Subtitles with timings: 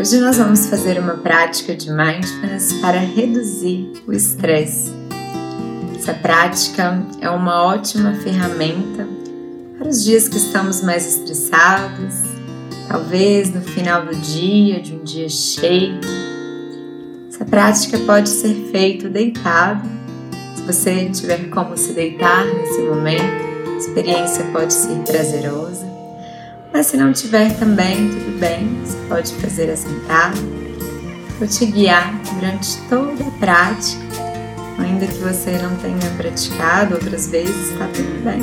[0.00, 4.90] Hoje nós vamos fazer uma prática de mindfulness para reduzir o estresse.
[5.94, 9.06] Essa prática é uma ótima ferramenta
[9.76, 12.14] para os dias que estamos mais estressados,
[12.88, 16.00] talvez no final do dia, de um dia cheio.
[17.28, 19.86] Essa prática pode ser feita deitado.
[20.56, 25.89] Se você tiver como se deitar nesse momento, a experiência pode ser prazerosa.
[26.72, 30.38] Mas se não tiver também, tudo bem, você pode fazer assentado.
[31.38, 34.02] Vou te guiar durante toda a prática,
[34.78, 38.40] ainda que você não tenha praticado outras vezes, está tudo bem.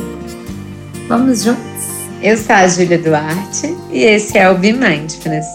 [1.07, 1.87] Vamos juntos?
[2.21, 5.45] Eu sou a Júlia Duarte e esse é o Be Mindfulness.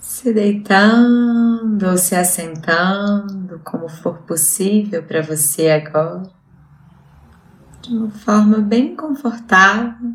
[0.00, 6.30] Se deitando ou se assentando, como for possível para você agora,
[7.80, 10.12] de uma forma bem confortável,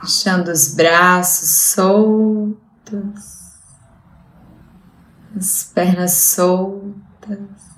[0.00, 3.42] deixando os braços soltos,
[5.36, 7.72] as pernas soltas.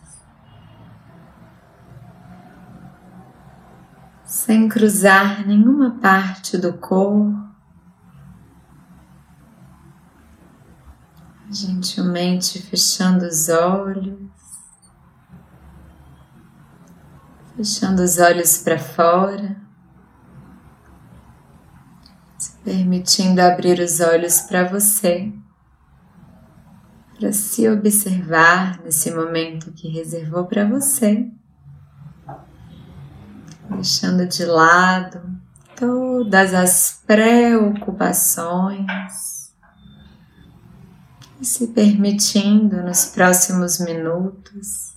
[4.24, 7.53] Sem cruzar nenhuma parte do corpo,
[11.54, 14.18] gentilmente fechando os olhos,
[17.56, 19.56] fechando os olhos para fora,
[22.36, 25.32] se permitindo abrir os olhos para você,
[27.16, 31.30] para se observar nesse momento que reservou para você,
[33.70, 35.22] deixando de lado
[35.76, 39.43] todas as preocupações
[41.40, 44.94] e se permitindo nos próximos minutos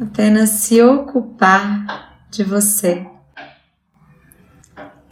[0.00, 3.06] apenas se ocupar de você,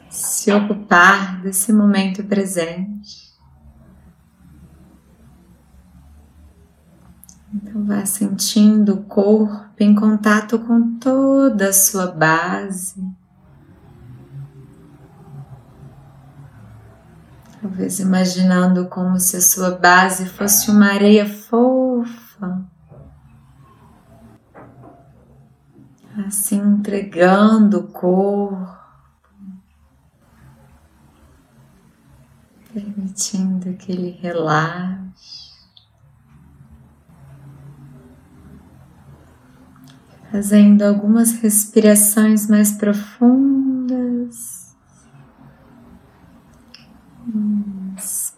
[0.08, 3.28] se ocupar desse momento presente.
[7.52, 13.02] Então, vá sentindo o corpo em contato com toda a sua base
[17.60, 22.64] Talvez imaginando como se a sua base fosse uma areia fofa.
[26.26, 28.78] Assim entregando o corpo,
[32.72, 35.52] permitindo que ele relaxe,
[40.30, 44.57] fazendo algumas respirações mais profundas.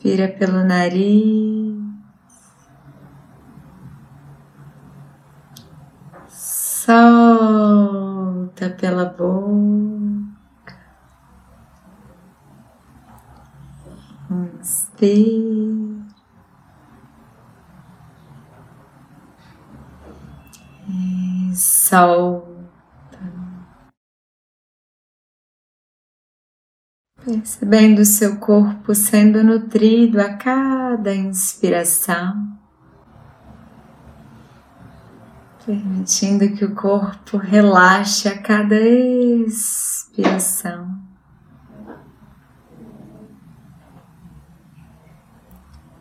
[0.03, 1.77] Inspira pelo nariz.
[6.27, 7.50] Solta
[8.71, 10.75] pela boca.
[14.31, 16.06] Inspira.
[20.89, 22.50] E solta.
[27.25, 32.59] Percebendo seu corpo sendo nutrido a cada inspiração,
[35.65, 40.99] permitindo que o corpo relaxe a cada expiração.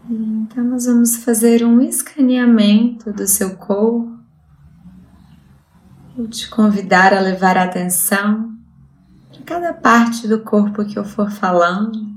[0.09, 4.17] Então, nós vamos fazer um escaneamento do seu corpo.
[6.17, 8.58] Vou te convidar a levar a atenção
[9.49, 12.07] cada parte do corpo que eu for falando.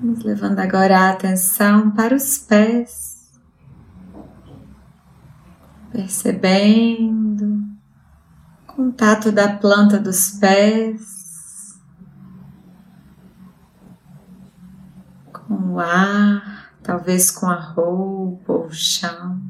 [0.00, 3.30] Vamos levando agora a atenção para os pés,
[5.92, 7.62] percebendo
[8.62, 11.78] o contato da planta dos pés
[15.30, 19.42] com o ar, talvez com a roupa ou o chão.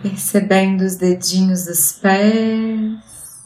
[0.00, 3.42] Percebendo os dedinhos dos pés,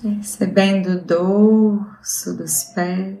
[0.00, 3.18] percebendo o dorso dos pés.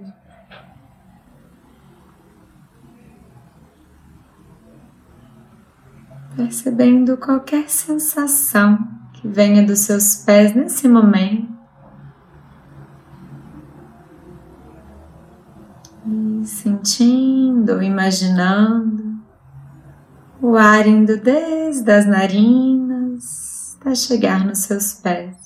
[6.36, 8.78] Percebendo qualquer sensação
[9.14, 11.56] que venha dos seus pés nesse momento.
[16.06, 19.05] E sentindo, imaginando
[20.40, 23.46] o ar indo desde as narinas
[23.86, 25.36] até chegar nos seus pés.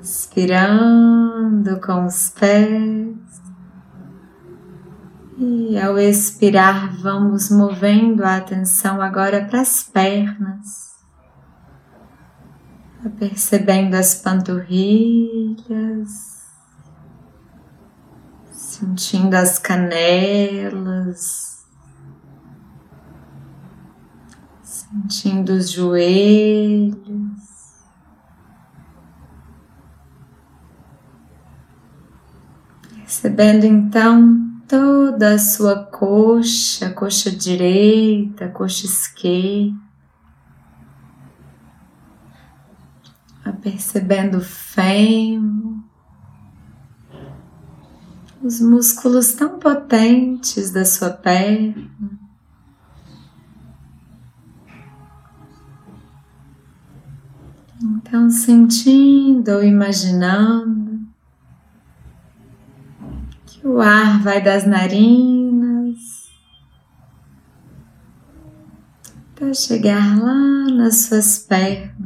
[0.00, 3.14] Inspirando com os pés.
[5.38, 10.96] E ao expirar, vamos movendo a atenção agora para as pernas,
[13.18, 16.35] percebendo as panturrilhas,
[18.78, 20.46] sentindo as canelas,
[24.62, 26.96] sentindo os joelhos.
[32.92, 39.86] Percebendo então toda a sua coxa, coxa direita, coxa esquerda.
[43.62, 45.75] Percebendo o fêmur,
[48.46, 51.90] os músculos tão potentes da sua perna.
[57.82, 60.86] Então, sentindo ou imaginando
[63.64, 66.30] o ar vai das narinas
[69.32, 72.05] até chegar lá nas suas pernas.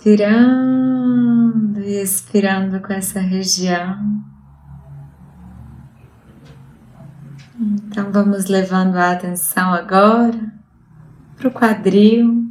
[0.00, 4.24] Inspirando e expirando com essa região.
[7.58, 10.52] Então vamos levando a atenção agora
[11.36, 12.50] para o quadril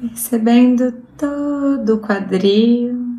[0.00, 3.18] percebendo todo o quadril,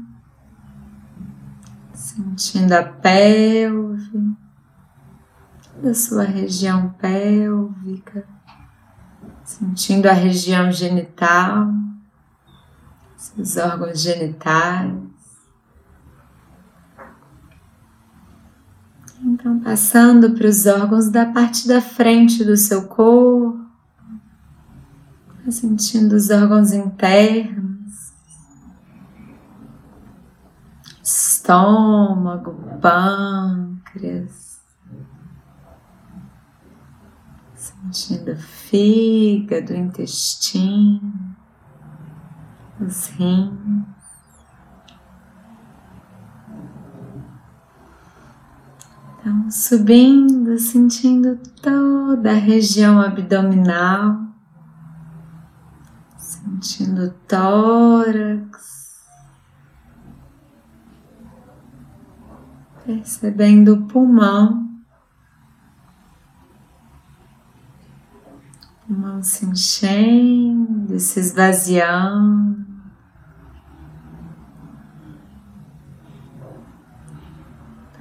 [1.94, 4.36] sentindo a pelve,
[5.74, 8.26] toda a sua região pélvica,
[9.44, 11.68] sentindo a região genital,
[13.20, 14.94] seus órgãos genitais.
[19.22, 23.60] Então, passando para os órgãos da parte da frente do seu corpo,
[25.50, 28.14] sentindo os órgãos internos,
[31.04, 34.62] estômago, pâncreas,
[37.54, 41.29] sentindo fígado, intestino,
[42.80, 43.54] os rins.
[49.20, 54.30] Então, subindo, sentindo toda a região abdominal
[56.60, 59.00] sentindo o tórax,
[62.86, 64.70] percebendo o pulmão,
[68.64, 72.69] o pulmão se enchendo, se esvaziando.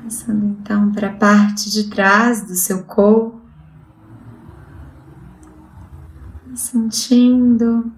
[0.03, 3.41] Passando então para a parte de trás do seu corpo,
[6.55, 7.93] sentindo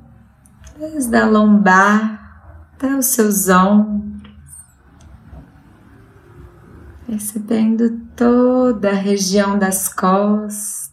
[0.79, 2.20] desde a lombar
[2.75, 4.32] até os seus ombros,
[7.06, 10.91] percebendo toda a região das costas.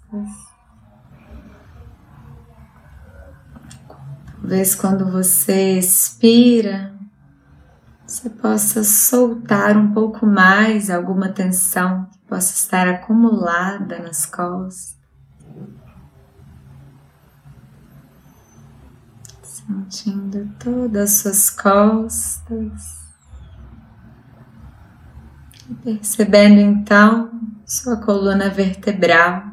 [4.40, 6.97] Talvez quando você expira,
[8.08, 14.98] você possa soltar um pouco mais alguma tensão que possa estar acumulada nas costas.
[19.68, 23.08] sentindo todas as suas costas.
[25.70, 27.30] E percebendo então
[27.66, 29.44] sua coluna vertebral,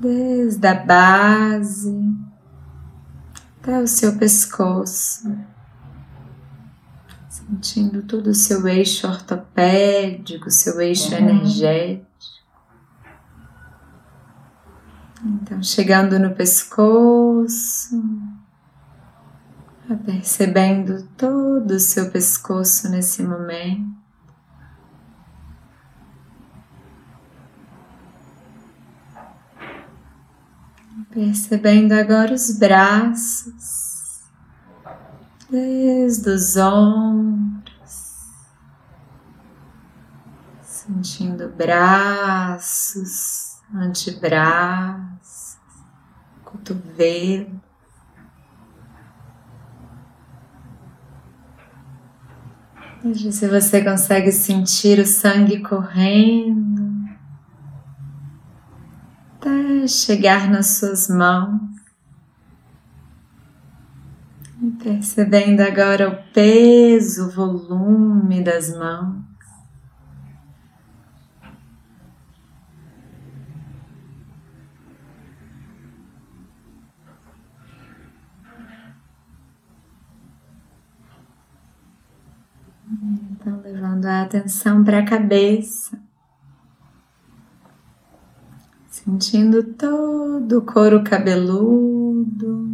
[0.00, 1.94] desde a base
[3.60, 5.30] até o seu pescoço,
[7.46, 11.18] sentindo todo o seu eixo ortopédico, seu eixo uhum.
[11.18, 12.14] energético.
[15.24, 18.02] Então, chegando no pescoço,
[20.04, 24.04] percebendo todo o seu pescoço nesse momento.
[31.10, 33.93] Percebendo agora os braços,
[35.54, 37.62] desde os ombros,
[40.60, 42.98] sentindo braços,
[43.72, 45.58] antebraços,
[46.44, 47.62] cotovelo.
[53.04, 56.82] Veja se você consegue sentir o sangue correndo
[59.36, 61.73] até chegar nas suas mãos.
[64.72, 69.24] Percebendo agora o peso, o volume das mãos.
[83.30, 86.00] Então, levando a atenção para a cabeça,
[88.88, 92.73] sentindo todo o couro cabeludo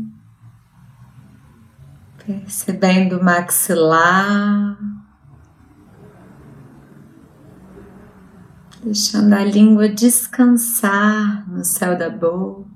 [2.39, 4.79] percebendo o maxilar,
[8.83, 12.69] deixando a língua descansar no céu da boca,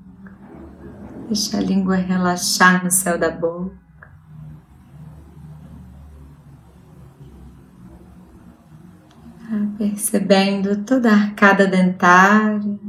[1.28, 3.84] deixa a língua relaxar no céu da boca.
[9.78, 12.83] percebendo toda a arcada dentária.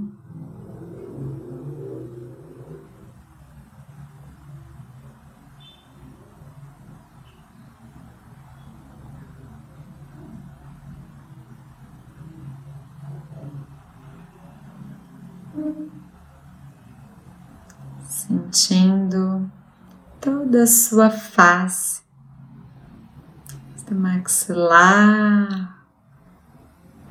[18.07, 19.51] Sentindo
[20.21, 22.01] toda a sua face,
[23.87, 25.85] do maxilar,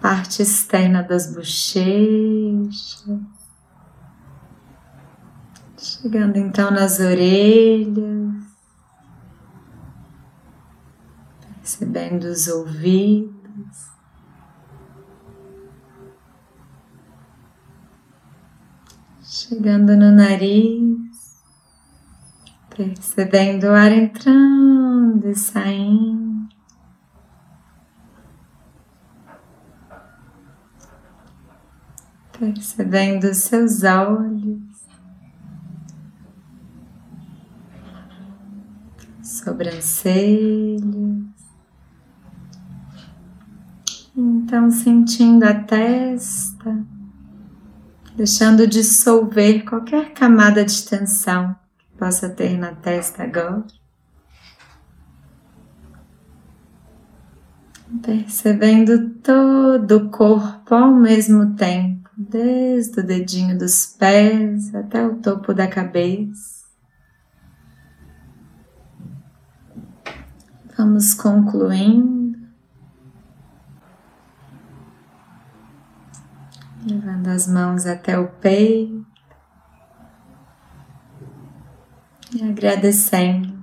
[0.01, 2.69] parte externa das bochechas,
[5.77, 8.45] chegando então nas orelhas,
[11.61, 13.34] percebendo os ouvidos.
[19.27, 21.43] Chegando no nariz,
[22.69, 26.25] percebendo o ar entrando e saindo.
[32.39, 34.61] percebendo os seus olhos,
[39.23, 40.85] sobrancelhas,
[44.15, 46.85] então sentindo a testa,
[48.15, 53.65] deixando dissolver qualquer camada de tensão que possa ter na testa agora.
[58.03, 65.53] Percebendo todo o corpo ao mesmo tempo desde o dedinho dos pés até o topo
[65.53, 66.65] da cabeça.
[70.77, 72.37] Vamos concluindo,
[76.85, 79.05] levando as mãos até o peito.
[82.35, 83.63] E agradecendo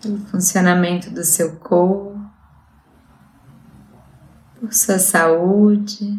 [0.00, 2.20] pelo funcionamento do seu corpo,
[4.60, 6.18] por sua saúde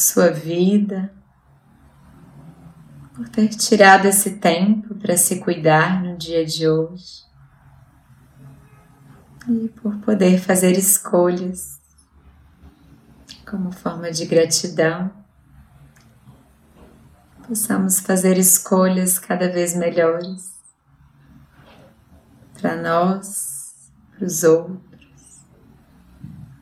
[0.00, 1.12] sua vida,
[3.14, 7.24] por ter tirado esse tempo para se cuidar no dia de hoje
[9.48, 11.79] e por poder fazer escolhas
[13.50, 15.10] como forma de gratidão.
[17.48, 20.56] Possamos fazer escolhas cada vez melhores
[22.60, 25.40] para nós, para os outros,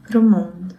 [0.02, 0.78] para o mundo.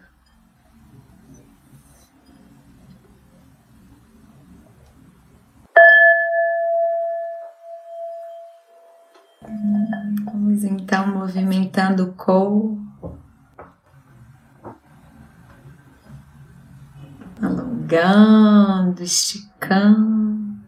[10.26, 12.89] Vamos então movimentando o corpo,
[17.98, 20.60] alongando, esticando,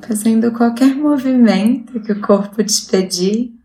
[0.00, 3.58] fazendo qualquer movimento que o corpo te pedir,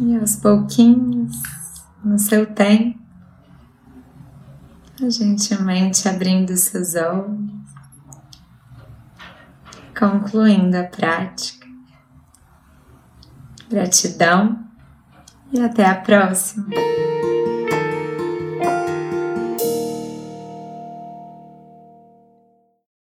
[0.00, 1.36] e aos pouquinhos,
[2.04, 2.98] no seu tempo,
[5.08, 7.58] gentilmente abrindo seus olhos
[9.98, 11.66] concluindo a prática.
[13.68, 14.64] Gratidão
[15.52, 16.66] e até a próxima!